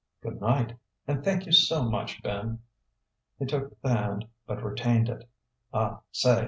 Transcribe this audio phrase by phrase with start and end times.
[0.23, 0.73] "Good night
[1.07, 2.63] and thank you so much, Ben."
[3.37, 5.29] He took the hand, but retained it.
[5.71, 6.39] "Ah, say!